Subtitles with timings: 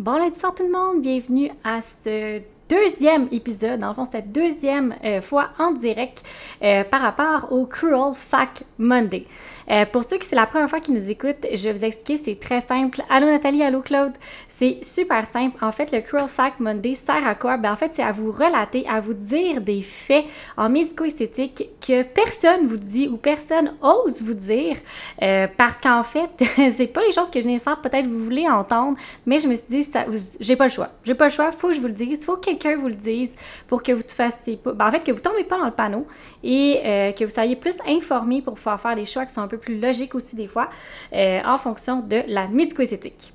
[0.00, 4.30] Bon lundi soir tout le monde, bienvenue à ce deuxième épisode, dans le fond, cette
[4.30, 6.22] deuxième euh, fois en direct
[6.62, 9.26] euh, par rapport au Cruel Fact Monday.
[9.68, 12.16] Euh, pour ceux qui c'est la première fois qui nous écoutent, je vais vous expliquer,
[12.16, 13.02] c'est très simple.
[13.10, 14.12] Allô Nathalie, allô Claude.
[14.48, 15.56] C'est super simple.
[15.64, 17.56] En fait, le Cruel Fact Monday sert à quoi?
[17.56, 20.24] Ben, en fait, c'est à vous relater, à vous dire des faits
[20.56, 24.76] en médico-esthétique que personne vous dit ou personne ose vous dire
[25.56, 26.30] parce qu'en fait,
[26.70, 28.96] c'est pas les choses que je n'espère peut-être vous voulez entendre,
[29.26, 30.04] mais je me suis dit, ça,
[30.40, 30.90] j'ai pas le choix.
[31.04, 32.94] J'ai pas le choix, faut que je vous le dise, faut que quelqu'un vous le
[32.94, 33.34] dise
[33.66, 36.06] pour que vous fassiez pas, ben, en fait, que vous tombez pas dans le panneau
[36.42, 39.48] et euh, que vous soyez plus informé pour pouvoir faire des choix qui sont un
[39.48, 40.68] peu plus logique aussi des fois,
[41.12, 43.32] euh, en fonction de la médico-esthétique.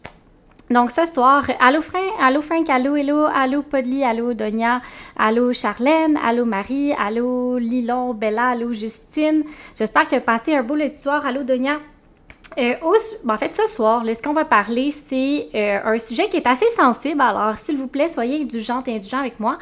[0.69, 4.81] Donc ce soir, allô Frank, allô Frank, allô Hello, allô Podly, allô Donia,
[5.15, 9.43] allô Charlène, allô Marie, allô Lilon, Bella, allô Justine.
[9.75, 11.23] J'espère que passez un beau lundi soir.
[11.23, 11.79] Allô Donia.
[12.57, 12.75] Euh,
[13.27, 16.69] en fait, ce soir, ce qu'on va parler, c'est euh, un sujet qui est assez
[16.69, 17.19] sensible.
[17.19, 19.57] Alors, s'il vous plaît, soyez indulgente et indulgent avec moi.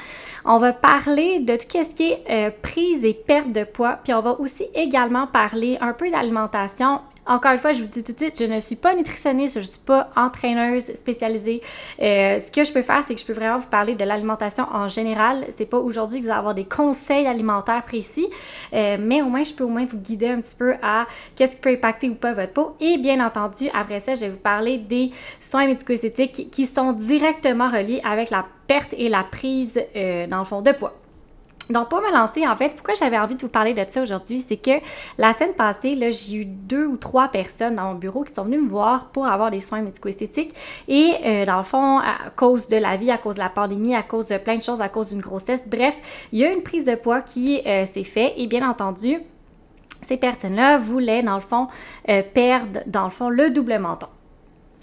[0.46, 4.00] On va parler de tout ce qui est euh, prise et perte de poids.
[4.04, 8.04] Puis, on va aussi également parler un peu d'alimentation encore une fois, je vous dis
[8.04, 11.62] tout de suite, je ne suis pas nutritionniste, je ne suis pas entraîneuse spécialisée.
[12.02, 14.66] Euh, ce que je peux faire, c'est que je peux vraiment vous parler de l'alimentation
[14.71, 15.46] en général.
[15.49, 18.27] C'est pas aujourd'hui que vous allez avoir des conseils alimentaires précis,
[18.74, 21.54] euh, mais au moins, je peux au moins vous guider un petit peu à qu'est-ce
[21.54, 22.76] qui peut impacter ou pas votre peau.
[22.79, 27.70] Et bien entendu, après ça, je vais vous parler des soins médico-esthétiques qui sont directement
[27.70, 31.02] reliés avec la perte et la prise, euh, dans le fond, de poids.
[31.70, 34.40] Donc, pour me lancer, en fait, pourquoi j'avais envie de vous parler de ça aujourd'hui,
[34.40, 34.84] c'est que
[35.18, 38.44] la semaine passée, là, j'ai eu deux ou trois personnes dans mon bureau qui sont
[38.44, 40.54] venues me voir pour avoir des soins médico-esthétiques.
[40.90, 43.96] Et euh, dans le fond, à cause de la vie, à cause de la pandémie,
[43.96, 45.96] à cause de plein de choses, à cause d'une grossesse, bref,
[46.34, 48.34] il y a une prise de poids qui euh, s'est faite.
[48.36, 49.22] Et bien entendu,
[50.02, 51.68] ces personnes-là voulaient, dans le fond,
[52.10, 54.08] euh, perdre, dans le fond, le double menton.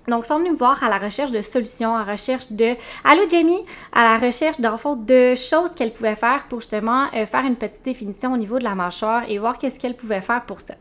[0.08, 2.74] Donc, sont venus me voir à la recherche de solutions, à la recherche de...
[3.04, 3.64] Allô, Jamie?
[3.92, 7.56] À la recherche, dans fond, de choses qu'elle pouvait faire pour justement euh, faire une
[7.56, 10.74] petite définition au niveau de la mâchoire et voir qu'est-ce qu'elle pouvait faire pour ça.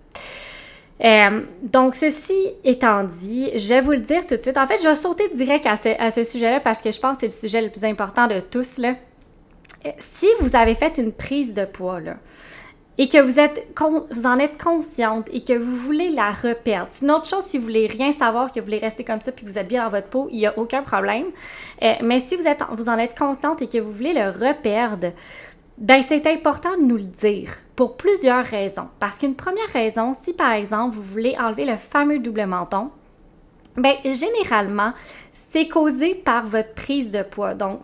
[1.03, 4.57] Euh, donc, ceci étant dit, je vais vous le dire tout de suite.
[4.57, 7.21] En fait, je vais sauter direct à ce, ce sujet-là parce que je pense que
[7.21, 8.77] c'est le sujet le plus important de tous.
[8.77, 8.95] Là.
[9.85, 12.17] Euh, si vous avez fait une prise de poids, là,
[12.99, 13.65] et que vous, êtes
[14.11, 16.87] vous en êtes consciente et que vous voulez la reperdre.
[16.89, 19.31] C'est une autre chose si vous voulez rien savoir, que vous voulez rester comme ça
[19.31, 21.27] puis que vous êtes bien dans votre peau, il n'y a aucun problème.
[21.81, 25.13] Euh, mais si vous, êtes, vous en êtes consciente et que vous voulez le reperdre,
[25.77, 28.89] ben c'est important de nous le dire pour plusieurs raisons.
[28.99, 32.89] Parce qu'une première raison, si par exemple vous voulez enlever le fameux double menton,
[33.77, 34.91] ben généralement,
[35.31, 37.53] c'est causé par votre prise de poids.
[37.53, 37.79] Donc,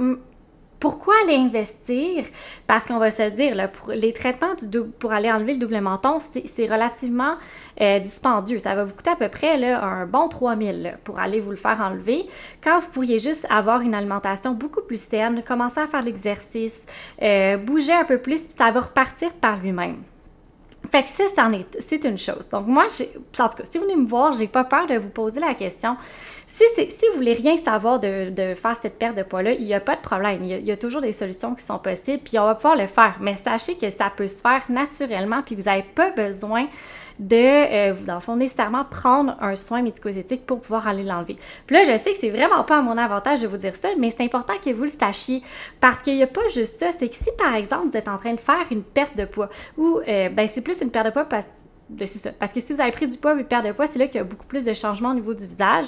[0.86, 2.26] pourquoi aller investir?
[2.68, 3.56] Parce qu'on va se dire,
[3.90, 4.54] les traitements
[5.00, 7.38] pour aller enlever le double menton, c'est relativement
[7.82, 8.60] euh, dispendieux.
[8.60, 11.56] Ça va vous coûter à peu près là, un bon 3000 pour aller vous le
[11.56, 12.28] faire enlever.
[12.64, 16.86] Quand vous pourriez juste avoir une alimentation beaucoup plus saine, commencer à faire l'exercice,
[17.20, 20.04] euh, bouger un peu plus, puis ça va repartir par lui-même.
[20.92, 21.24] Fait que ça,
[21.80, 22.48] c'est une chose.
[22.52, 25.10] Donc, moi, en tout cas, si vous venez me voir, j'ai pas peur de vous
[25.10, 25.98] poser la question.
[26.56, 29.98] Si, vous voulez rien savoir de, faire cette perte de poids-là, il n'y a pas
[29.98, 30.42] de problème.
[30.42, 33.18] Il y, a, toujours des solutions qui sont possibles, puis on va pouvoir le faire.
[33.20, 36.68] Mais sachez que ça peut se faire naturellement, puis vous n'avez pas besoin
[37.20, 41.36] de, euh, dans le fond, nécessairement prendre un soin médico-esthétique pour pouvoir aller l'enlever.
[41.68, 43.90] Puis là, je sais que c'est vraiment pas à mon avantage de vous dire ça,
[44.00, 45.42] mais c'est important que vous le sachiez
[45.82, 46.92] parce qu'il n'y a pas juste ça.
[46.98, 49.50] C'est que si, par exemple, vous êtes en train de faire une perte de poids
[49.78, 51.48] ou, euh, ben, c'est plus une perte de poids parce
[52.06, 52.32] ça.
[52.32, 54.18] Parce que si vous avez pris du poids et perte de poids, c'est là qu'il
[54.18, 55.88] y a beaucoup plus de changements au niveau du visage.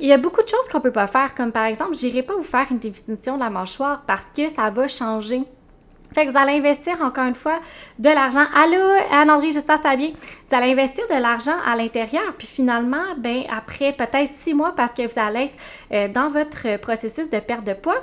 [0.00, 2.34] Il y a beaucoup de choses qu'on peut pas faire, comme par exemple, j'irai pas
[2.34, 5.42] vous faire une définition de la mâchoire parce que ça va changer.
[6.12, 7.60] Fait que vous allez investir encore une fois
[7.98, 8.44] de l'argent.
[8.54, 10.12] Allô, Anne-André, j'espère que ça va bien.
[10.48, 14.92] Vous allez investir de l'argent à l'intérieur, puis finalement, ben après peut-être six mois, parce
[14.92, 15.54] que vous allez être
[15.92, 18.02] euh, dans votre processus de perte de poids,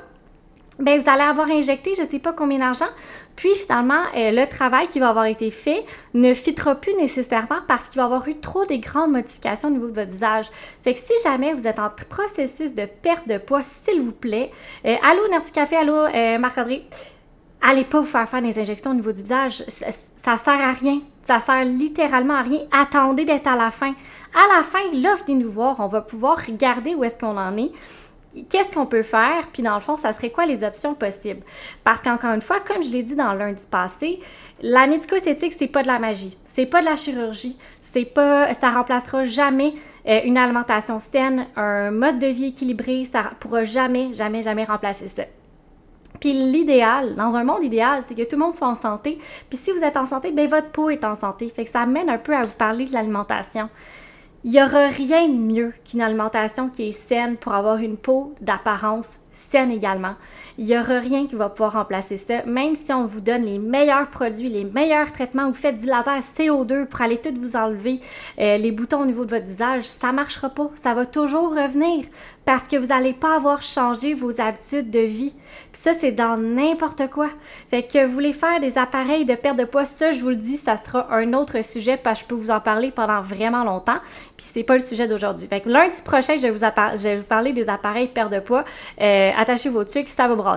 [0.79, 2.87] ben vous allez avoir injecté je ne sais pas combien d'argent,
[3.35, 7.87] puis finalement euh, le travail qui va avoir été fait ne fitera plus nécessairement parce
[7.87, 10.47] qu'il va avoir eu trop des grandes modifications au niveau de votre visage.
[10.83, 14.49] Fait que si jamais vous êtes en processus de perte de poids, s'il vous plaît,
[14.85, 16.85] euh, allô Nerdy Café, allô euh, Marc-André,
[17.61, 20.71] allez pas vous faire faire des injections au niveau du visage, ça, ça sert à
[20.71, 20.99] rien.
[21.23, 22.61] Ça sert littéralement à rien.
[22.71, 23.93] Attendez d'être à la fin.
[24.33, 25.75] À la fin, là, venez nous voir.
[25.79, 27.71] On va pouvoir regarder où est-ce qu'on en est
[28.49, 31.41] qu'est-ce qu'on peut faire, puis dans le fond, ça serait quoi les options possibles?
[31.83, 34.19] Parce qu'encore une fois, comme je l'ai dit dans lundi passé,
[34.61, 38.69] la médico-esthétique, c'est pas de la magie, c'est pas de la chirurgie, c'est pas, ça
[38.69, 39.73] remplacera jamais
[40.07, 45.07] euh, une alimentation saine, un mode de vie équilibré, ça pourra jamais, jamais, jamais remplacer
[45.07, 45.23] ça.
[46.19, 49.17] Puis l'idéal, dans un monde idéal, c'est que tout le monde soit en santé.
[49.49, 51.49] Puis si vous êtes en santé, bien votre peau est en santé.
[51.49, 53.69] Fait que ça amène un peu à vous parler de l'alimentation.
[54.43, 58.33] Il n'y aura rien de mieux qu'une alimentation qui est saine pour avoir une peau
[58.41, 60.15] d'apparence saine également.
[60.61, 63.57] Il n'y aura rien qui va pouvoir remplacer ça, même si on vous donne les
[63.57, 67.99] meilleurs produits, les meilleurs traitements, vous faites du laser CO2 pour aller tout vous enlever
[68.37, 70.69] euh, les boutons au niveau de votre visage, ça ne marchera pas.
[70.75, 72.05] Ça va toujours revenir
[72.45, 75.33] parce que vous n'allez pas avoir changé vos habitudes de vie.
[75.71, 77.29] Puis ça, c'est dans n'importe quoi.
[77.69, 80.35] Fait que vous voulez faire des appareils de perte de poids, ça, je vous le
[80.35, 83.63] dis, ça sera un autre sujet parce que je peux vous en parler pendant vraiment
[83.63, 83.99] longtemps.
[84.37, 85.47] Puis c'est pas le sujet d'aujourd'hui.
[85.47, 88.63] Fait que lundi prochain, je vais vous, parler des appareils de perte de poids.
[89.01, 90.50] Euh, attachez vos trucs, ça va.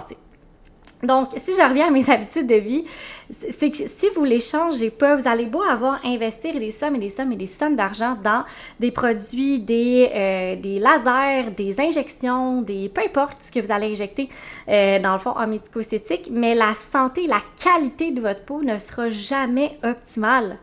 [1.05, 2.85] Donc, si je reviens à mes habitudes de vie,
[3.31, 6.99] c'est que si vous les changez pas, vous allez beau avoir investir des sommes et
[6.99, 8.44] des sommes et des sommes d'argent dans
[8.81, 14.29] des produits, des, euh, lasers, des injections, des peu importe ce que vous allez injecter
[14.69, 18.79] euh, dans le fond en médico-esthétique, mais la santé, la qualité de votre peau ne
[18.79, 20.58] sera jamais optimale.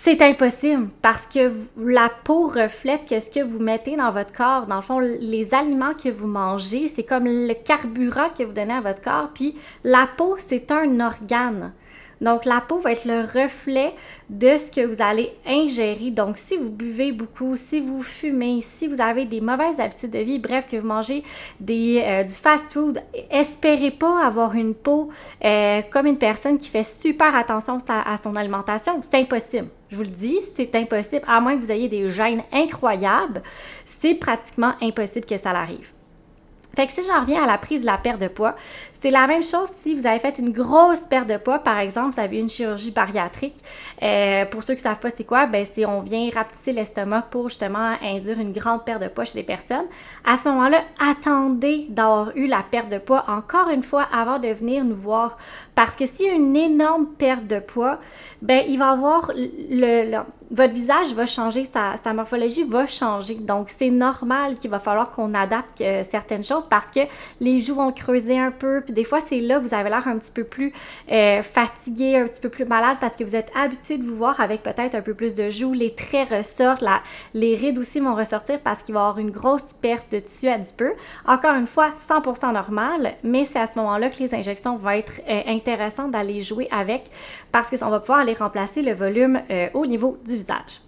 [0.00, 4.68] C'est impossible parce que la peau reflète qu'est-ce que vous mettez dans votre corps.
[4.68, 8.74] Dans le fond, les aliments que vous mangez, c'est comme le carburant que vous donnez
[8.74, 9.30] à votre corps.
[9.34, 11.72] Puis la peau, c'est un organe.
[12.20, 13.94] Donc, la peau va être le reflet
[14.28, 16.10] de ce que vous allez ingérer.
[16.10, 20.18] Donc, si vous buvez beaucoup, si vous fumez, si vous avez des mauvaises habitudes de
[20.18, 21.22] vie, bref, que vous mangez
[21.68, 23.00] euh, du fast-food,
[23.30, 25.10] espérez pas avoir une peau
[25.44, 29.00] euh, comme une personne qui fait super attention à, à son alimentation.
[29.02, 29.68] C'est impossible.
[29.90, 31.24] Je vous le dis, c'est impossible.
[31.26, 33.42] À moins que vous ayez des gènes incroyables,
[33.84, 35.92] c'est pratiquement impossible que ça l'arrive.
[36.76, 38.54] Fait que si j'en reviens à la prise de la perte de poids,
[39.00, 42.14] c'est la même chose si vous avez fait une grosse perte de poids, par exemple,
[42.14, 43.56] vous avez une chirurgie bariatrique.
[44.02, 47.26] Euh, pour ceux qui ne savent pas c'est quoi, ben c'est on vient rapetisser l'estomac
[47.30, 49.86] pour justement induire une grande perte de poids chez les personnes.
[50.24, 54.48] À ce moment-là, attendez d'avoir eu la perte de poids encore une fois avant de
[54.48, 55.38] venir nous voir.
[55.74, 57.98] Parce que s'il y a une énorme perte de poids,
[58.42, 60.18] ben il va avoir le,
[60.50, 63.34] votre visage va changer, sa, morphologie va changer.
[63.34, 67.00] Donc, c'est normal qu'il va falloir qu'on adapte euh, certaines choses parce que
[67.40, 70.08] les joues vont creuser un peu, puis des fois, c'est là que vous avez l'air
[70.08, 70.72] un petit peu plus
[71.12, 74.40] euh, fatigué, un petit peu plus malade parce que vous êtes habitué de vous voir
[74.40, 75.74] avec peut-être un peu plus de joues.
[75.74, 76.82] Les traits ressortent,
[77.34, 80.48] les rides aussi vont ressortir parce qu'il va y avoir une grosse perte de tissu
[80.48, 80.94] adipeux.
[81.26, 85.20] Encore une fois, 100% normal, mais c'est à ce moment-là que les injections vont être
[85.28, 87.10] euh, intéressantes d'aller jouer avec
[87.52, 90.80] parce qu'on va pouvoir aller remplacer le volume euh, au niveau du visage.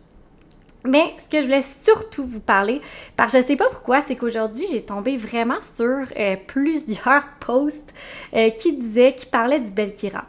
[0.84, 2.80] Mais ce que je voulais surtout vous parler,
[3.16, 7.24] parce que je ne sais pas pourquoi, c'est qu'aujourd'hui, j'ai tombé vraiment sur euh, plusieurs
[7.40, 7.92] posts
[8.34, 10.22] euh, qui disaient, qui parlaient du Belkira.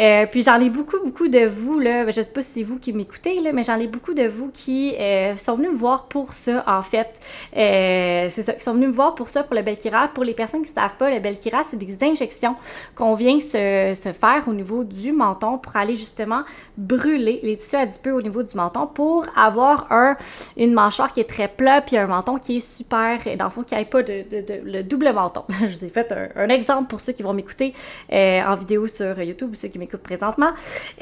[0.00, 2.78] Euh, puis j'en ai beaucoup, beaucoup de vous, là, je sais pas si c'est vous
[2.78, 6.04] qui m'écoutez, là, mais j'en ai beaucoup de vous qui euh, sont venus me voir
[6.04, 7.08] pour ça, en fait.
[7.56, 10.08] Euh, c'est ça, qui sont venus me voir pour ça, pour le Belkira.
[10.08, 12.56] Pour les personnes qui ne savent pas, le Belkira, c'est des injections
[12.94, 16.42] qu'on vient se, faire au niveau du menton pour aller justement
[16.76, 20.16] brûler les tissus adipeux au niveau du menton pour avoir un,
[20.56, 23.50] une mâchoire qui est très plat puis un menton qui est super, et dans le
[23.50, 24.24] fond, qui n'ait pas de,
[24.64, 25.42] le double menton.
[25.60, 27.74] je vous ai fait un, exemple pour ceux qui vont m'écouter
[28.10, 30.50] en vidéo sur YouTube ou ceux qui présentement.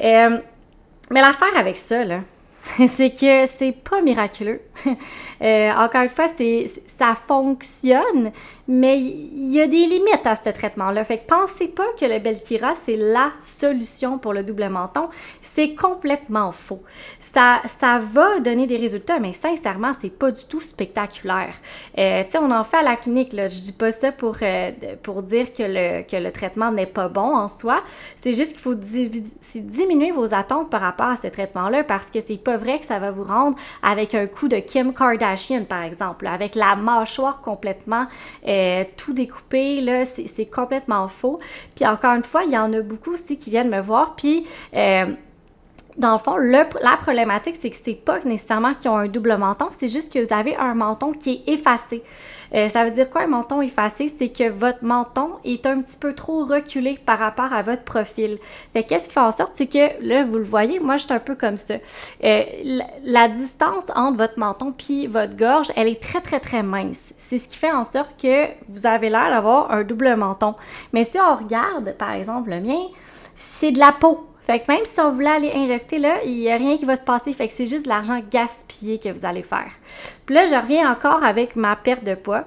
[0.01, 0.37] Euh,
[1.11, 2.19] mais l'affaire avec ça, là,
[2.87, 4.61] c'est que c'est pas miraculeux.
[5.41, 8.31] Euh, encore une fois, c'est, ça fonctionne,
[8.69, 11.03] mais il y a des limites à ce traitement-là.
[11.03, 15.09] Fait que pensez pas que le Belkira, c'est la solution pour le double menton.
[15.41, 16.81] C'est complètement faux.
[17.19, 21.53] Ça, ça va donner des résultats, mais sincèrement, c'est pas du tout spectaculaire.
[21.97, 23.49] Euh, tu sais, on en fait à la clinique, là.
[23.49, 24.71] Je dis pas ça pour, euh,
[25.03, 27.83] pour dire que le, que le traitement n'est pas bon en soi.
[28.21, 32.41] C'est juste qu'il faut diminuer vos attentes par rapport à ce traitement-là parce que c'est
[32.41, 36.27] pas vrai que ça va vous rendre avec un coup de Kim Kardashian, par exemple,
[36.27, 38.07] avec la mâchoire complètement
[38.47, 41.39] euh, tout découpé, là, c'est complètement faux.
[41.75, 44.45] Puis encore une fois, il y en a beaucoup aussi qui viennent me voir, puis...
[44.73, 45.05] Euh,
[45.97, 49.67] dans le fond, la problématique, c'est que c'est pas nécessairement qu'ils ont un double menton,
[49.69, 52.03] c'est juste que vous avez un menton qui est effacé.
[52.53, 54.07] Euh, ça veut dire quoi un menton effacé?
[54.07, 58.37] C'est que votre menton est un petit peu trop reculé par rapport à votre profil.
[58.73, 61.13] Fait qu'est-ce qui fait en sorte, c'est que là, vous le voyez, moi, je suis
[61.13, 61.75] un peu comme ça.
[62.23, 62.43] Euh,
[63.03, 67.13] la, distance entre votre menton puis votre gorge, elle est très, très, très mince.
[67.17, 70.55] C'est ce qui fait en sorte que vous avez l'air d'avoir un double menton.
[70.93, 72.83] Mais si on regarde, par exemple, le mien,
[73.35, 74.27] c'est de la peau.
[74.45, 76.95] Fait que même si on voulait aller injecter là, il n'y a rien qui va
[76.95, 77.33] se passer.
[77.33, 79.71] Fait que c'est juste de l'argent gaspillé que vous allez faire.
[80.25, 82.45] Puis là, je reviens encore avec ma perte de poids.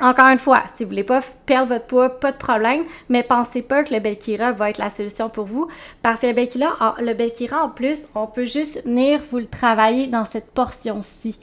[0.00, 3.62] Encore une fois, si vous voulez pas perdre votre poids, pas de problème, mais pensez
[3.62, 5.66] pas que le Belkira va être la solution pour vous,
[6.02, 10.06] parce que le Belkira, le Belkira en plus, on peut juste venir vous le travailler
[10.06, 11.40] dans cette portion-ci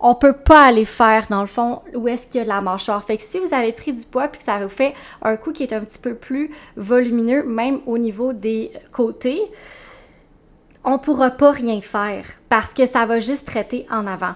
[0.00, 2.60] on peut pas aller faire dans le fond où est-ce qu'il y a de la
[2.60, 3.02] mâchoire.
[3.02, 5.52] Fait que si vous avez pris du poids puis que ça vous fait un coup
[5.52, 9.40] qui est un petit peu plus volumineux, même au niveau des côtés,
[10.84, 14.34] on pourra pas rien faire parce que ça va juste traiter en avant.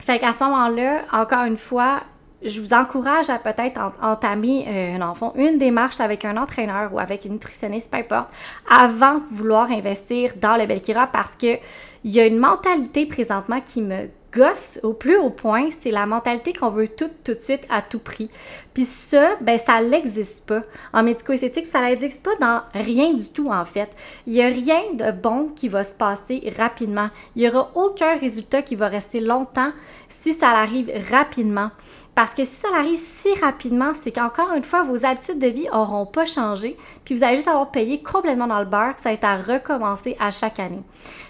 [0.00, 2.00] Fait qu'à ce moment-là, encore une fois,
[2.44, 6.98] je vous encourage à peut-être entamer euh, un enfant, une démarche avec un entraîneur ou
[6.98, 8.28] avec une nutritionniste, peu importe,
[8.68, 11.58] avant de vouloir investir dans le Belkira parce que
[12.04, 16.06] il y a une mentalité présentement qui me gosse au plus haut point, c'est la
[16.06, 18.30] mentalité qu'on veut tout tout de suite à tout prix.
[18.74, 20.62] Puis ça, ben ça n'existe pas.
[20.92, 23.90] En médico-esthétique, ça n'existe pas dans rien du tout en fait.
[24.26, 27.10] Il n'y a rien de bon qui va se passer rapidement.
[27.36, 29.72] Il n'y aura aucun résultat qui va rester longtemps
[30.08, 31.70] si ça arrive rapidement.
[32.14, 35.66] Parce que si ça arrive si rapidement, c'est qu'encore une fois, vos habitudes de vie
[35.72, 39.14] n'auront pas changé, puis vous allez juste avoir payé complètement dans le beurre, ça va
[39.14, 40.82] être à recommencer à chaque année.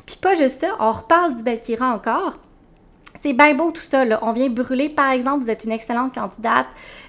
[0.05, 2.39] Puis pas juste ça, on reparle du Belkira encore.
[3.25, 4.19] C'est bien beau tout ça, là.
[4.21, 6.67] On vient brûler, par exemple, vous êtes une excellente candidate,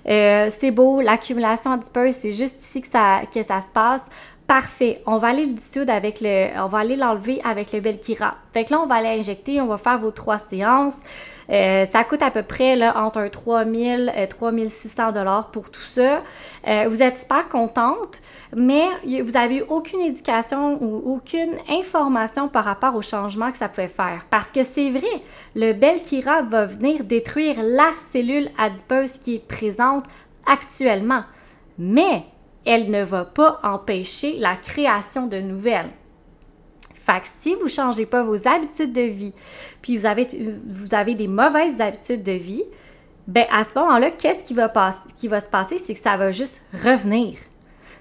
[0.08, 4.08] euh, c'est beau, l'accumulation adipeuse, c'est juste ici que ça, que ça se passe.
[4.48, 5.02] Parfait.
[5.08, 6.58] On va aller le dissoudre avec le.
[6.58, 8.36] On va aller l'enlever avec le Belkira.
[8.54, 11.02] Fait que là, on va aller injecter, on va faire vos trois séances.
[11.50, 15.82] Euh, ça coûte à peu près là, entre un 3000 et 3600 dollars pour tout
[15.82, 16.22] ça.
[16.68, 18.20] Euh, vous êtes super contente,
[18.56, 18.88] mais
[19.22, 24.26] vous n'avez aucune éducation ou aucune information par rapport au changement que ça pouvait faire.
[24.30, 25.22] Parce que c'est vrai,
[25.56, 30.06] le Belkira va venir détruire la cellule adipeuse qui est présente
[30.46, 31.24] actuellement.
[31.78, 32.24] Mais
[32.66, 35.92] elle ne va pas empêcher la création de nouvelles.
[37.06, 39.34] Fait que si vous ne changez pas vos habitudes de vie,
[39.82, 40.28] puis vous avez,
[40.68, 42.64] vous avez des mauvaises habitudes de vie,
[43.28, 44.72] ben à ce moment-là, qu'est-ce qui va,
[45.16, 45.78] qui va se passer?
[45.78, 47.34] C'est que ça va juste revenir.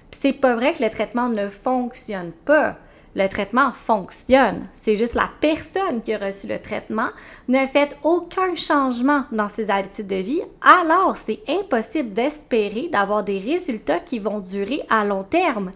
[0.09, 2.77] Puis c'est pas vrai que le traitement ne fonctionne pas.
[3.15, 4.67] Le traitement fonctionne.
[4.73, 7.09] C'est juste la personne qui a reçu le traitement
[7.47, 10.41] ne fait aucun changement dans ses habitudes de vie.
[10.61, 15.71] Alors, c'est impossible d'espérer d'avoir des résultats qui vont durer à long terme.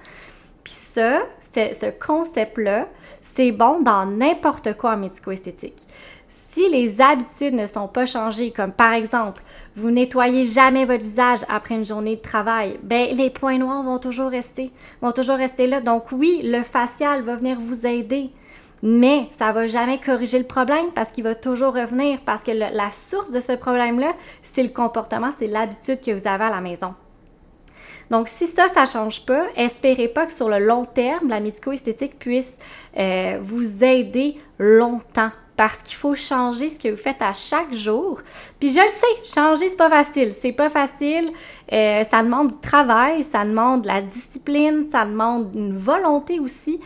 [0.65, 1.21] Puis ça,
[1.53, 2.88] ce concept-là,
[3.22, 5.86] c'est bon dans n'importe quoi en médico-esthétique.
[6.29, 9.41] Si les habitudes ne sont pas changées, comme par exemple,
[9.75, 13.98] vous nettoyez jamais votre visage après une journée de travail, ben les points noirs vont
[13.98, 15.82] toujours rester, vont toujours rester là.
[15.82, 18.29] Donc oui, le facial va venir vous aider,
[18.84, 22.91] mais ça va jamais corriger le problème parce qu'il va toujours revenir parce que la
[22.91, 26.94] source de ce problème-là, c'est le comportement, c'est l'habitude que vous avez à la maison.
[28.10, 31.39] Donc, si ça, ça ne change pas, espérez pas que sur le long terme, la
[31.39, 32.58] médico-esthétique puisse
[32.98, 38.22] euh, vous aider longtemps parce qu'il faut changer ce que vous faites à chaque jour.
[38.62, 40.32] Puis je le sais, changer, c'est pas facile.
[40.32, 41.32] C'est pas facile.
[41.74, 46.80] Euh, ça demande du travail, ça demande de la discipline, ça demande une volonté aussi.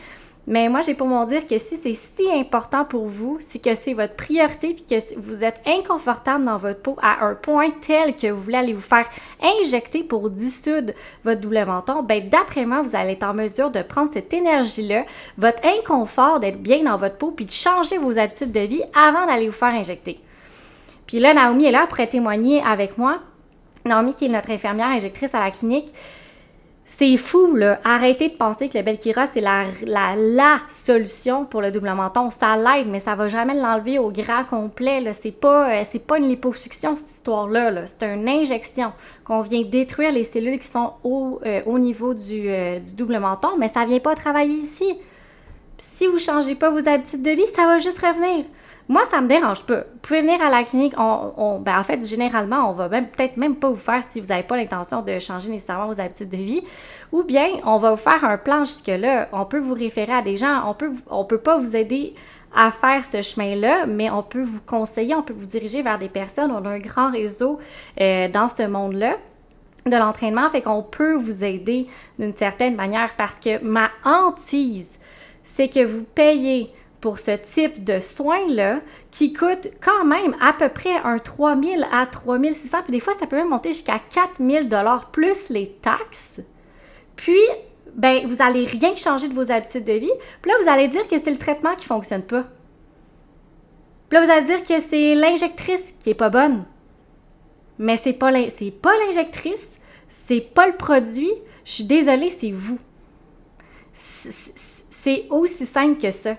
[0.45, 3.75] Mais moi, j'ai pour m'en dire que si c'est si important pour vous, si que
[3.75, 8.13] c'est votre priorité, puis que vous êtes inconfortable dans votre peau à un point tel
[8.15, 9.07] que vous voulez aller vous faire
[9.41, 10.91] injecter pour dissoudre
[11.23, 15.05] votre double menton, ben d'après moi, vous allez être en mesure de prendre cette énergie-là,
[15.37, 19.25] votre inconfort d'être bien dans votre peau, puis de changer vos habitudes de vie avant
[19.25, 20.19] d'aller vous faire injecter.
[21.07, 23.19] Puis là, Naomi est là pour témoigner avec moi.
[23.85, 25.93] Naomi, qui est notre infirmière injectrice à la clinique,
[26.97, 27.79] c'est fou, là.
[27.83, 32.29] Arrêtez de penser que le Belkira, c'est la, la, la, solution pour le double menton.
[32.29, 35.13] Ça l'aide, mais ça va jamais l'enlever au gras complet, là.
[35.13, 39.63] C'est pas, euh, c'est pas une liposuction, cette histoire-là, -là, c'est une injection qu'on vient
[39.63, 43.69] détruire les cellules qui sont au, euh, au niveau du, euh, du, double menton, mais
[43.69, 44.95] ça vient pas travailler ici.
[45.77, 48.45] si vous changez pas vos habitudes de vie, ça va juste revenir.
[48.89, 49.77] Moi, ça me dérange pas.
[49.77, 50.93] Vous pouvez venir à la clinique.
[50.95, 54.43] Ben en fait, généralement, on va même peut-être même pas vous faire si vous n'avez
[54.43, 56.63] pas l'intention de changer nécessairement vos habitudes de vie.
[57.11, 59.29] Ou bien, on va vous faire un plan jusque-là.
[59.31, 60.63] On peut vous référer à des gens.
[60.67, 62.13] On peut, on peut pas vous aider
[62.55, 66.09] à faire ce chemin-là, mais on peut vous conseiller, on peut vous diriger vers des
[66.09, 66.51] personnes.
[66.51, 67.59] On a un grand réseau
[67.99, 69.17] euh, dans ce monde-là
[69.85, 71.87] de l'entraînement, fait qu'on peut vous aider
[72.17, 74.99] d'une certaine manière parce que ma hantise,
[75.43, 76.71] c'est que vous payez
[77.03, 78.79] pour ce type de soins-là
[79.11, 83.27] qui coûte quand même à peu près un 3000 à 3600, puis des fois ça
[83.27, 86.39] peut même monter jusqu'à 4000 dollars plus les taxes.
[87.17, 87.41] Puis,
[87.93, 90.13] ben, vous allez rien changer de vos habitudes de vie.
[90.41, 92.45] Puis là, vous allez dire que c'est le traitement qui fonctionne pas.
[94.07, 96.63] Puis là, vous allez dire que c'est l'injectrice qui est pas bonne.
[97.79, 101.33] Mais c'est pas l'injectrice, c'est pas le produit.
[101.65, 102.77] Je suis désolée, c'est vous.
[103.93, 106.35] C'est aussi simple que ça.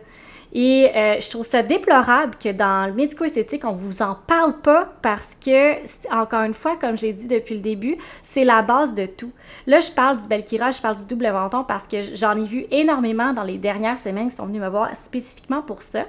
[0.54, 4.92] Et euh, je trouve ça déplorable que dans le médico-esthétique, on vous en parle pas
[5.02, 5.74] parce que,
[6.14, 9.32] encore une fois, comme j'ai dit depuis le début, c'est la base de tout.
[9.66, 12.66] Là, je parle du Belkira, je parle du double menton parce que j'en ai vu
[12.70, 16.04] énormément dans les dernières semaines qui sont venus me voir spécifiquement pour ça.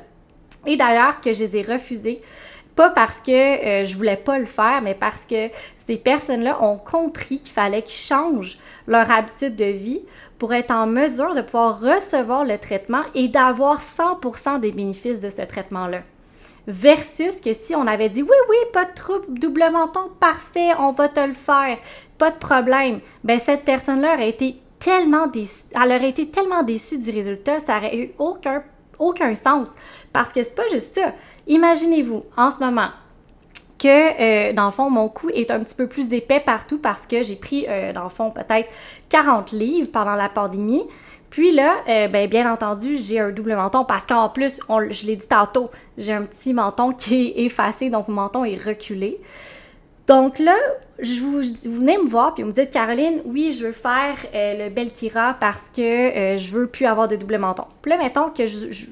[0.68, 2.22] Et d'ailleurs, que je les ai refusés
[2.76, 6.78] Pas parce que euh, je voulais pas le faire, mais parce que ces personnes-là ont
[6.78, 10.02] compris qu'il fallait qu'ils changent leur habitude de vie
[10.40, 15.30] pour être en mesure de pouvoir recevoir le traitement et d'avoir 100% des bénéfices de
[15.30, 16.02] ce traitement-là.
[16.68, 20.92] Versus que si on avait dit oui, oui, pas de trouble, double menton, parfait, on
[20.92, 21.78] va te le faire,
[22.18, 26.98] pas de problème, ben cette personne-là aurait été tellement déçue, elle aurait été tellement déçue
[26.98, 28.64] du résultat, ça aurait eu aucun,
[28.98, 29.72] aucun sens.
[30.16, 31.12] Parce que c'est pas juste ça.
[31.46, 32.88] Imaginez-vous, en ce moment,
[33.78, 33.90] que,
[34.50, 37.22] euh, dans le fond, mon cou est un petit peu plus épais partout parce que
[37.22, 38.70] j'ai pris, euh, dans le fond, peut-être
[39.10, 40.86] 40 livres pendant la pandémie.
[41.32, 45.18] Puis là, euh, ben, bien entendu, j'ai un double menton parce qu'en plus, je l'ai
[45.18, 49.20] dit tantôt, j'ai un petit menton qui est effacé, donc mon menton est reculé.
[50.08, 50.56] Donc là,
[51.00, 54.70] je vous, venez me voir puis vous me dites Caroline, oui, je veux faire le
[54.70, 57.66] Belkira parce que je veux plus avoir de double menton.
[57.82, 58.86] Puis là, mettons que je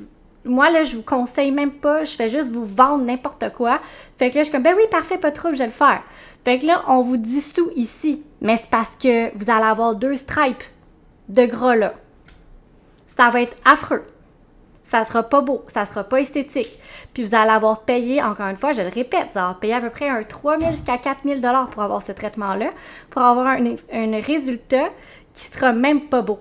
[0.46, 3.80] moi, là, je vous conseille même pas, je fais juste vous vendre n'importe quoi.
[4.18, 5.72] Fait que là, je suis comme, ben oui, parfait, pas de trouble, je vais le
[5.72, 6.02] faire.
[6.44, 10.16] Fait que là, on vous dissout ici, mais c'est parce que vous allez avoir deux
[10.16, 10.64] stripes
[11.30, 11.94] de gras là.
[13.08, 14.04] Ça va être affreux.
[14.84, 16.78] Ça sera pas beau, ça sera pas esthétique.
[17.14, 19.82] Puis vous allez avoir payé, encore une fois, je le répète, vous allez payer à
[19.82, 21.40] peu près un 3 000 jusqu'à 4 000
[21.72, 22.70] pour avoir ce traitement-là,
[23.10, 24.90] pour avoir un, un résultat
[25.34, 26.40] qui sera même pas beau.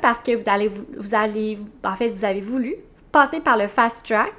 [0.00, 2.76] Parce que vous allez, vous allez, en fait, vous avez voulu
[3.12, 4.34] passer par le fast track,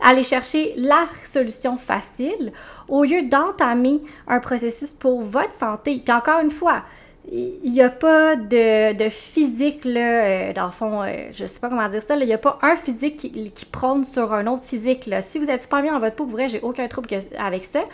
[0.00, 2.52] aller chercher la solution facile
[2.88, 6.02] au lieu d'entamer un processus pour votre santé.
[6.04, 6.82] Puis encore une fois,
[7.30, 11.60] il n'y a pas de, physique, là, euh, dans le fond, euh, je ne sais
[11.60, 14.64] pas comment dire ça, il n'y a pas un physique qui, prône sur un autre
[14.64, 15.06] physique.
[15.06, 15.22] Là.
[15.22, 17.08] Si vous êtes super bien dans votre peau, pour vrai, j'ai aucun trouble
[17.38, 17.84] avec ça.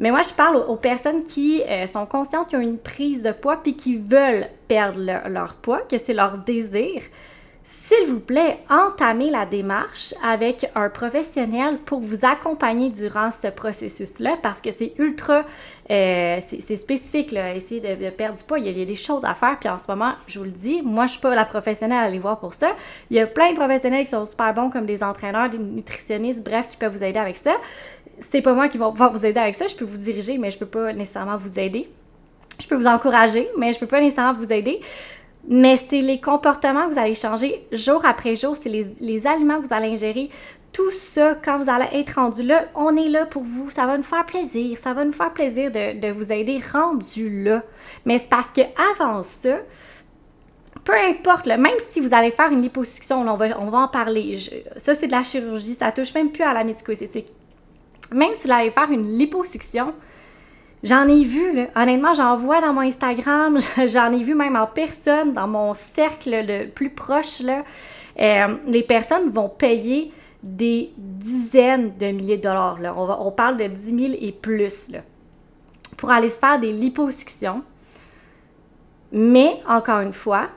[0.00, 3.32] Mais moi, je parle aux, personnes qui euh, sont conscientes qu'ils ont une prise de
[3.32, 7.02] poids puis qui veulent perdre leur poids, que c'est leur désir.
[7.72, 14.38] S'il vous plaît, entamez la démarche avec un professionnel pour vous accompagner durant ce processus-là
[14.42, 15.44] parce que c'est ultra,
[15.88, 18.58] euh, c'est spécifique, là, de, perdre du poids.
[18.58, 20.82] Il y, a, des choses à faire, puis en ce moment, je vous le dis,
[20.82, 22.72] moi, je suis pas la professionnelle à aller voir pour ça.
[23.08, 26.42] Il y a plein de professionnels qui sont super bons, comme des entraîneurs, des nutritionnistes,
[26.42, 27.52] bref, qui peuvent vous aider avec ça
[28.22, 29.66] c'est pas moi qui va pouvoir vous aider avec ça.
[29.66, 31.88] Je peux vous diriger, mais je peux pas nécessairement vous aider.
[32.60, 34.80] Je peux vous encourager, mais je peux pas nécessairement vous aider.
[35.48, 39.66] Mais c'est les comportements que vous allez changer jour après jour, c'est les, aliments que
[39.66, 40.30] vous allez ingérer.
[40.72, 43.70] Tout ça, quand vous allez être rendu là, on est là pour vous.
[43.70, 44.78] Ça va nous faire plaisir.
[44.78, 47.62] Ça va nous faire plaisir de, vous aider rendu là.
[48.04, 48.60] Mais c'est parce que
[48.92, 49.56] avant ça,
[50.84, 54.38] peu importe, même si vous allez faire une liposuction, on, va, en parler.
[54.76, 55.74] ça, c'est de la chirurgie.
[55.74, 57.32] Ça touche même plus à la médico-esthétique
[58.12, 59.94] même si vous allez faire une liposuction,
[60.82, 65.32] j'en ai vu, honnêtement, j'en vois dans mon Instagram, j'en ai vu même en personne,
[65.32, 67.42] dans mon cercle le plus proche.
[68.20, 70.12] Euh, les personnes vont payer
[70.42, 72.78] des dizaines de milliers de dollars.
[72.96, 74.90] On, parle de 10 000 et plus
[75.96, 77.62] pour aller se faire des liposuctions.
[79.12, 80.48] Mais, encore une fois,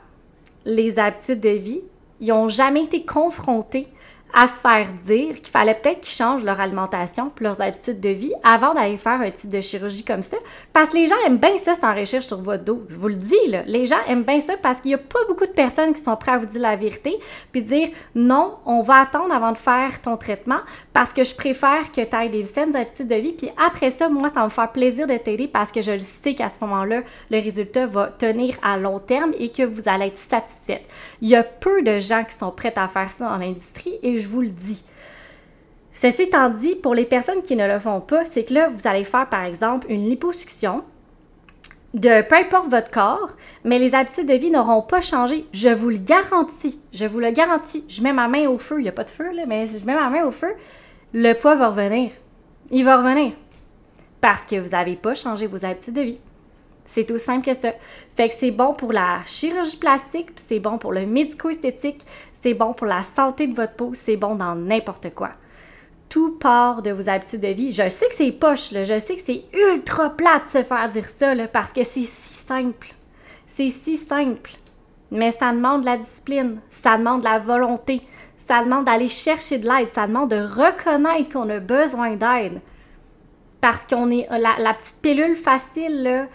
[0.65, 1.81] les habitudes de vie,
[2.21, 3.87] ils n'ont jamais été confrontés
[4.33, 8.09] à se faire dire qu'il fallait peut-être qu'ils changent leur alimentation puis leurs habitudes de
[8.09, 10.37] vie avant d'aller faire un type de chirurgie comme ça.
[10.73, 12.83] Parce que les gens aiment bien ça s'enrichir sur votre dos.
[12.89, 13.61] Je vous le dis, là.
[13.67, 16.15] Les gens aiment bien ça parce qu'il n'y a pas beaucoup de personnes qui sont
[16.15, 17.19] prêtes à vous dire la vérité
[17.51, 20.61] puis dire non, on va attendre avant de faire ton traitement
[20.93, 23.33] parce que je préfère que tu aies des saines habitudes de vie.
[23.33, 26.33] Puis après ça, moi, ça va me faire plaisir de t'aider parce que je sais
[26.33, 30.17] qu'à ce moment-là, le résultat va tenir à long terme et que vous allez être
[30.17, 30.83] satisfaite.
[31.21, 34.17] Il y a peu de gens qui sont prêts à faire ça dans l'industrie et
[34.23, 34.83] je vous le dis.
[35.93, 38.87] Ceci étant dit, pour les personnes qui ne le font pas, c'est que là, vous
[38.87, 40.83] allez faire par exemple une liposuction
[41.93, 43.29] de peu importe votre corps,
[43.63, 45.45] mais les habitudes de vie n'auront pas changé.
[45.53, 46.79] Je vous le garantis.
[46.91, 47.85] Je vous le garantis.
[47.87, 48.79] Je mets ma main au feu.
[48.79, 50.53] Il n'y a pas de feu, là, mais je mets ma main au feu.
[51.13, 52.11] Le poids va revenir.
[52.71, 53.33] Il va revenir.
[54.21, 56.19] Parce que vous n'avez pas changé vos habitudes de vie.
[56.85, 57.71] C'est tout simple que ça.
[58.15, 62.73] Fait que c'est bon pour la chirurgie plastique, c'est bon pour le médico-esthétique, c'est bon
[62.73, 65.31] pour la santé de votre peau, c'est bon dans n'importe quoi.
[66.09, 67.71] Tout part de vos habitudes de vie.
[67.71, 70.89] Je sais que c'est poche, là, je sais que c'est ultra plat de se faire
[70.89, 72.93] dire ça, là, parce que c'est si simple.
[73.47, 74.51] C'est si simple.
[75.09, 78.01] Mais ça demande de la discipline, ça demande de la volonté,
[78.35, 82.61] ça demande d'aller chercher de l'aide, ça demande de reconnaître qu'on a besoin d'aide.
[83.61, 86.25] Parce qu'on est la, la petite pilule facile, là,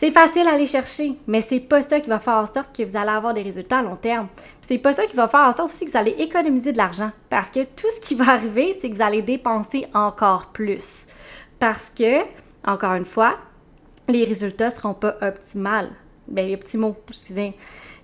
[0.00, 2.82] c'est facile à aller chercher, mais c'est pas ça qui va faire en sorte que
[2.82, 4.28] vous allez avoir des résultats à long terme.
[4.62, 7.10] C'est pas ça qui va faire en sorte aussi que vous allez économiser de l'argent.
[7.28, 11.06] Parce que tout ce qui va arriver, c'est que vous allez dépenser encore plus.
[11.58, 12.22] Parce que,
[12.66, 13.36] encore une fois,
[14.08, 15.90] les résultats seront pas optimaux.
[16.28, 17.54] Ben, optimaux, excusez.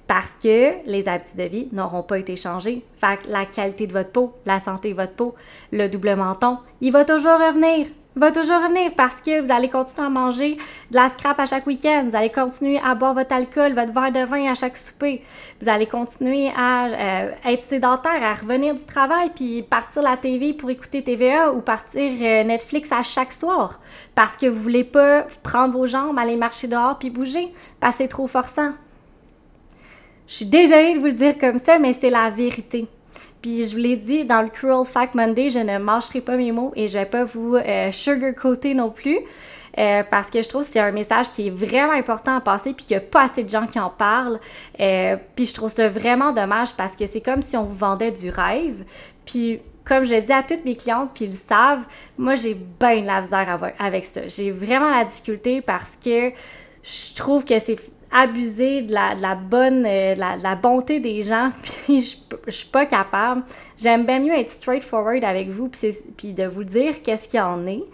[0.06, 2.84] parce que les habitudes de vie n'auront pas été changées.
[2.98, 5.34] Fait la qualité de votre peau, la santé de votre peau,
[5.72, 10.06] le double menton, il va toujours revenir va toujours revenir parce que vous allez continuer
[10.06, 10.56] à manger
[10.90, 14.10] de la scrap à chaque week-end, vous allez continuer à boire votre alcool, votre verre
[14.10, 15.22] de vin à chaque souper,
[15.60, 20.54] vous allez continuer à euh, être sédentaire, à revenir du travail puis partir la TV
[20.54, 23.80] pour écouter TVA ou partir euh, Netflix à chaque soir
[24.14, 28.04] parce que vous voulez pas prendre vos jambes, aller marcher dehors puis bouger parce que
[28.04, 28.70] c'est trop forçant.
[30.26, 32.88] Je suis désolée de vous le dire comme ça, mais c'est la vérité.
[33.42, 36.52] Puis je vous l'ai dit, dans le Cruel Fact Monday, je ne mâcherai pas mes
[36.52, 39.18] mots et je vais pas vous euh, sugarcoater non plus.
[39.78, 42.72] Euh, parce que je trouve que c'est un message qui est vraiment important à passer
[42.72, 44.40] puis qu'il n'y a pas assez de gens qui en parlent.
[44.80, 48.10] Euh, puis je trouve ça vraiment dommage parce que c'est comme si on vous vendait
[48.10, 48.84] du rêve.
[49.26, 51.84] Puis comme je dis à toutes mes clientes, puis ils le savent,
[52.16, 54.26] moi j'ai bien de la misère avec ça.
[54.28, 56.30] J'ai vraiment la difficulté parce que
[56.82, 57.76] je trouve que c'est
[58.12, 61.50] abuser de la, bonne, euh, la, bonté des gens,
[61.86, 62.16] puis je,
[62.46, 63.42] je suis pas capable.
[63.76, 67.84] J'aime bien mieux être straightforward avec vous, puis, de vous dire qu'est-ce qu'il en est.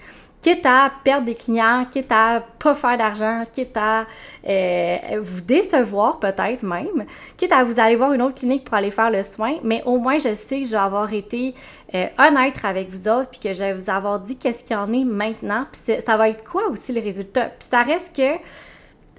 [0.41, 4.07] Quitte à perdre des clients, quitte à pas faire d'argent, quitte à
[4.49, 8.91] euh, vous décevoir peut-être même, quitte à vous aller voir une autre clinique pour aller
[8.91, 11.55] faire le soin, mais au moins je sais que je vais avoir été
[11.95, 14.77] euh, honnête avec vous autres, puis que je vais vous avoir dit qu'est-ce qu'il y
[14.77, 17.45] en est maintenant, puis ça va être quoi aussi le résultat?
[17.45, 18.41] Puis ça reste que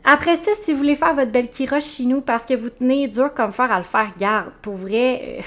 [0.03, 3.07] après ça, si vous voulez faire votre belle kiroche chez nous parce que vous tenez
[3.07, 4.51] dur comme fer à le faire, garde.
[4.61, 5.45] Pour vrai, euh, tu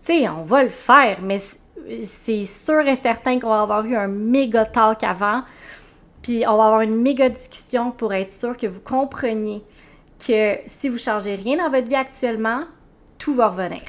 [0.00, 1.40] sais, on va le faire, mais
[2.00, 5.42] c'est sûr et certain qu'on va avoir eu un méga talk avant.
[6.22, 9.62] Puis on va avoir une méga discussion pour être sûr que vous compreniez
[10.24, 12.62] que si vous changez rien dans votre vie actuellement,
[13.18, 13.82] tout va revenir.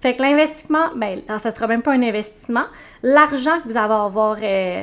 [0.00, 2.64] Fait que l'investissement, ben, ça sera même pas un investissement.
[3.04, 4.82] L'argent que vous allez avoir euh,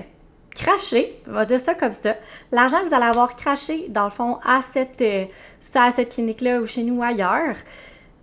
[0.59, 2.15] craché, on va dire ça comme ça,
[2.51, 5.25] l'argent que vous allez avoir craché, dans le fond, à cette, euh,
[5.61, 7.55] cette clinique-là ou chez nous ailleurs,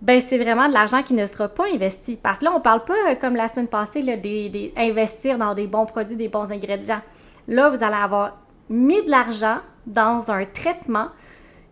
[0.01, 2.17] ben c'est vraiment de l'argent qui ne sera pas investi.
[2.21, 4.13] Parce que là, on parle pas, euh, comme la semaine passée, là,
[4.77, 7.01] investir dans des bons produits, des bons ingrédients.
[7.47, 8.37] Là, vous allez avoir
[8.69, 11.07] mis de l'argent dans un traitement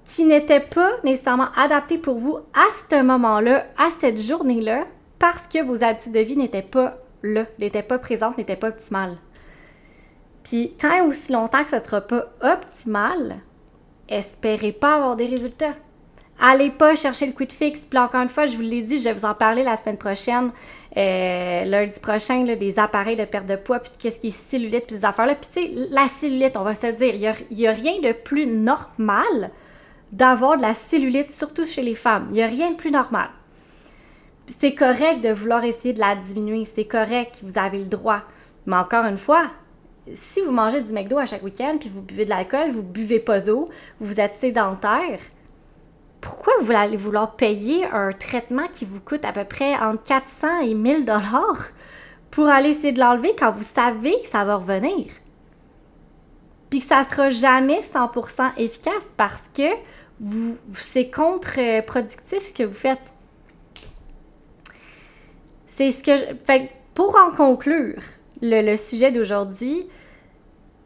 [0.05, 4.85] qui n'était pas nécessairement adapté pour vous à ce moment-là, à cette journée-là,
[5.19, 9.17] parce que vos habitudes de vie n'étaient pas là, n'étaient pas présentes, n'étaient pas optimales.
[10.45, 13.37] Puis tant aussi longtemps que ça ne sera pas optimal,
[14.07, 15.73] espérez pas avoir des résultats.
[16.39, 17.85] Allez pas chercher le quick fix.
[17.85, 19.97] Puis encore une fois, je vous l'ai dit, je vais vous en parler la semaine
[19.97, 20.51] prochaine,
[20.97, 24.97] euh, lundi prochain, des appareils de perte de poids, puis qu'est-ce qui est cellulite, puis
[24.97, 25.35] ces affaires-là.
[25.35, 28.45] Puis tu sais, la cellulite, on va se dire, il n'y a, rien de plus
[28.45, 29.51] normal
[30.11, 32.27] d'avoir de la cellulite, surtout chez les femmes.
[32.29, 33.29] Il n'y a rien de plus normal.
[34.47, 38.21] C'est correct de vouloir essayer de la diminuer, c'est correct, vous avez le droit.
[38.67, 39.47] Mais encore une fois,
[40.13, 43.19] si vous mangez du McDo à chaque week-end, puis vous buvez de l'alcool, vous buvez
[43.19, 43.67] pas d'eau,
[43.99, 45.19] vous êtes sédentaire,
[46.21, 50.61] pourquoi vous allez vouloir payer un traitement qui vous coûte à peu près entre 400
[50.61, 51.67] et 1000 dollars
[52.31, 55.05] pour aller essayer de l'enlever quand vous savez que ça va revenir?
[56.69, 59.69] Puis que ça sera jamais 100% efficace parce que
[60.19, 63.13] vous, c'est contre-productif ce que vous faites.
[65.67, 68.01] C'est ce que je, fait, pour en conclure,
[68.41, 69.87] le, sujet d'aujourd'hui,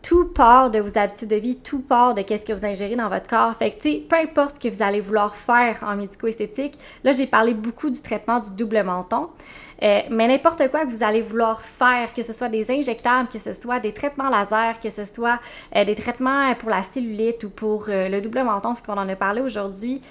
[0.01, 3.09] tout part de vos habitudes de vie, tout part de qu'est-ce que vous ingérez dans
[3.09, 3.55] votre corps.
[3.55, 7.11] Fait que, tu sais, peu importe ce que vous allez vouloir faire en médico-esthétique, là,
[7.11, 9.29] j'ai parlé beaucoup du traitement du double menton,
[9.83, 13.39] euh, mais n'importe quoi que vous allez vouloir faire, que ce soit des injectables, que
[13.39, 15.39] ce soit des traitements laser, que ce soit
[15.75, 19.15] euh, des traitements pour la cellulite ou pour euh, le double menton, qu'on en a
[19.15, 20.01] parlé aujourd'hui,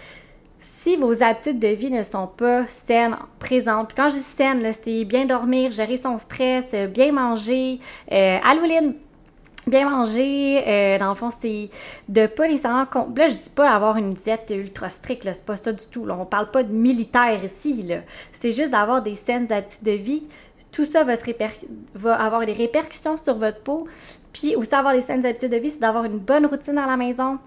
[0.60, 5.04] si vos habitudes de vie ne sont pas saines, présentes, quand je dis saines, c'est
[5.04, 7.78] bien dormir, gérer son stress, euh, bien manger,
[8.10, 8.38] euh,
[9.66, 11.70] bien manger, euh, dans le fond, c'est
[12.08, 12.86] de pas nécessairement...
[13.16, 16.04] Là, je dis pas avoir une diète ultra stricte, c'est pas ça du tout.
[16.04, 16.16] Là.
[16.18, 17.84] On parle pas de militaire ici.
[18.32, 20.28] C'est juste d'avoir des saines habitudes de vie.
[20.72, 21.14] Tout ça va,
[21.94, 23.86] va avoir des répercussions sur votre peau.
[24.32, 26.96] Puis aussi avoir des saines habitudes de vie, c'est d'avoir une bonne routine dans la
[26.96, 27.38] maison,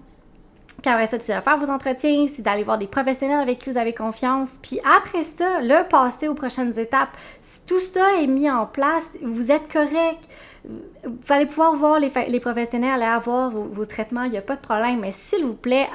[0.82, 3.70] puis après ça, c'est de faire vos entretiens, c'est d'aller voir des professionnels avec qui
[3.70, 4.58] vous avez confiance.
[4.60, 7.10] Puis après ça, le passer aux prochaines étapes.
[7.40, 10.28] Si tout ça est mis en place, vous êtes correct.
[10.64, 14.60] Vous allez pouvoir voir les, professionnels, aller avoir vos, traitements, il n'y a pas de
[14.60, 15.00] problème.
[15.00, 15.86] Mais s'il vous plaît,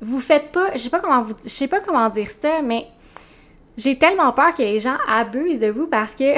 [0.00, 2.86] vous faites pas, je sais pas comment vous, je sais pas comment dire ça, mais
[3.76, 6.34] j'ai tellement peur que les gens abusent de vous parce que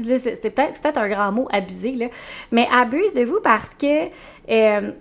[0.18, 2.06] c'est peut-être peut un grand mot abuser là,
[2.50, 4.06] mais abusent de vous parce que
[4.48, 4.92] euh,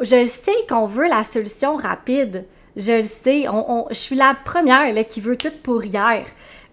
[0.00, 2.46] je sais qu'on veut la solution rapide.
[2.76, 3.44] Je le sais.
[3.90, 6.26] je suis la première là, qui veut tout pour hier.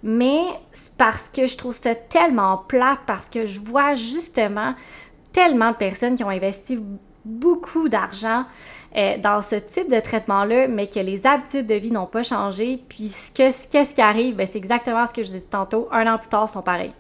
[0.04, 0.42] Mais
[0.74, 4.76] c'est parce que je trouve ça tellement plate, parce que je vois justement
[5.32, 6.78] tellement de personnes qui ont investi
[7.24, 8.44] beaucoup d'argent
[8.98, 12.84] euh, dans ce type de traitement-là, mais que les habitudes de vie n'ont pas changé.
[12.90, 14.36] Puis qu'est-ce qui arrive?
[14.36, 15.88] Ben, c'est exactement ce que je disais tantôt.
[15.92, 16.94] Un an plus tard, sont pareils.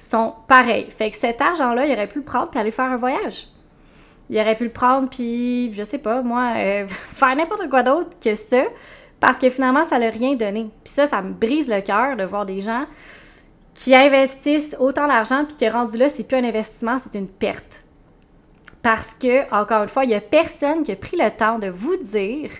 [0.00, 0.90] Ils sont pareils.
[0.90, 3.46] Fait que cet argent-là, il aurait pu le prendre puis aller faire un voyage.
[4.28, 8.10] Il aurait pu le prendre puis, je sais pas, moi, euh, faire n'importe quoi d'autre
[8.22, 8.62] que ça.
[9.20, 10.68] Parce que finalement, ça n'a rien donné.
[10.84, 12.84] Puis ça, ça me brise le cœur de voir des gens
[13.74, 17.84] qui investissent autant d'argent puis que rendu là, c'est plus un investissement, c'est une perte.
[18.82, 21.68] Parce que, encore une fois, il n'y a personne qui a pris le temps de
[21.68, 22.50] vous dire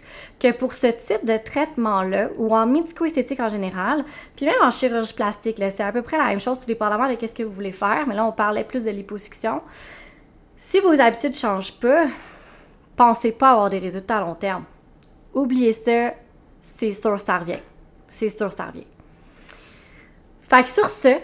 [0.41, 5.15] que pour ce type de traitement-là, ou en médico-esthétique en général, puis même en chirurgie
[5.15, 7.71] plastique, c'est à peu près la même chose, tout dépendamment de ce que vous voulez
[7.71, 9.61] faire, mais là, on parlait plus de liposuction.
[10.57, 12.07] Si vos habitudes changent pas,
[12.97, 14.65] pensez pas avoir des résultats à long terme.
[15.35, 16.15] Oubliez ça,
[16.63, 17.61] c'est sûr, ça revient.
[18.09, 18.87] C'est sûr, ça revient.
[20.49, 21.19] Fait que sur ce,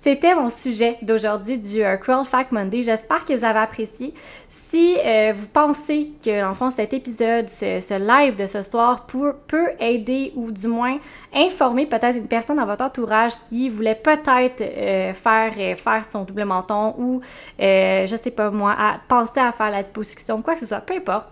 [0.00, 2.82] c'était mon sujet d'aujourd'hui du euh, Cruel Fact Monday.
[2.82, 4.14] J'espère que vous avez apprécié.
[4.48, 9.70] Si euh, vous pensez que, en fond, cet épisode, ce, live de ce soir peut
[9.80, 10.98] aider ou du moins
[11.34, 16.44] informer peut-être une personne dans votre entourage qui voulait peut-être euh, faire, faire son double
[16.44, 17.20] menton ou,
[17.58, 20.94] je sais pas moi, à, penser à faire la discussion, quoi que ce soit, peu
[20.94, 21.26] importe,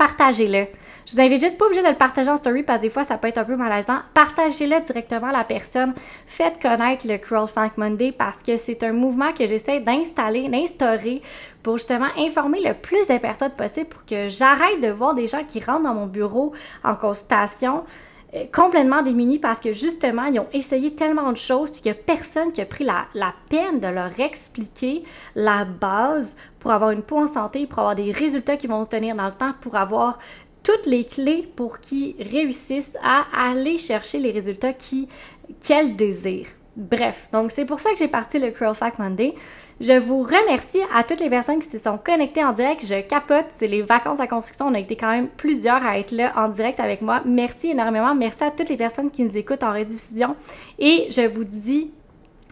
[0.00, 0.64] partagez-le.
[1.04, 3.04] Je vous invite juste pas obligé de le partager en story parce que des fois
[3.04, 3.98] ça peut être un peu malaisant.
[4.14, 5.92] Partagez-le directement à la personne.
[6.24, 11.20] Faites connaître le Funk Monday parce que c'est un mouvement que j'essaie d'installer, d'instaurer
[11.62, 15.44] pour justement informer le plus de personnes possible pour que j'arrête de voir des gens
[15.44, 17.84] qui rentrent dans mon bureau en consultation
[18.32, 21.98] euh, complètement démunis parce que justement, ils ont essayé tellement de choses puis qu'il n'y
[21.98, 25.02] a personne qui a pris la, peine de leur expliquer
[25.34, 29.16] la base pour avoir une peau en santé, pour avoir des résultats qui vont tenir
[29.16, 30.18] dans le temps, pour avoir
[30.62, 36.48] toutes les clés pour qu'ils réussissent à aller chercher les résultats qu'elles désirent.
[36.76, 39.34] Bref, donc c'est pour ça que j'ai parti le Curl Fact Monday.
[39.80, 42.86] Je vous remercie à toutes les personnes qui se sont connectées en direct.
[42.86, 44.66] Je capote, c'est les vacances à construction.
[44.66, 47.22] On a été quand même plusieurs à être là en direct avec moi.
[47.24, 48.14] Merci énormément.
[48.14, 50.36] Merci à toutes les personnes qui nous écoutent en rediffusion.
[50.78, 51.90] Et je vous dis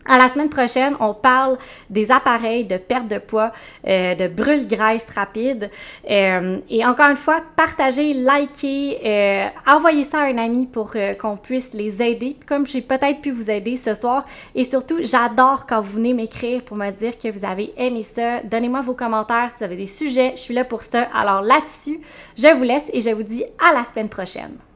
[0.08, 1.58] à la semaine prochaine, on parle
[1.90, 3.52] des appareils de perte de poids,
[3.86, 5.70] euh, de brûle-graisse rapide.
[6.10, 11.36] Euh, et encore une fois, partagez, likez, euh, envoyez ça à un ami pour qu'on
[11.36, 14.24] puisse les aider, comme j'ai peut-être pu vous aider ce soir.
[14.54, 18.40] Et surtout, j'adore quand vous venez m'écrire pour me dire que vous avez aimé ça.
[18.44, 20.32] Donnez-moi vos commentaires si vous avez des sujets.
[20.36, 21.08] Je suis là pour ça.
[21.14, 22.00] Alors là-dessus,
[22.36, 24.58] je vous laisse et je vous dis à la semaine prochaine.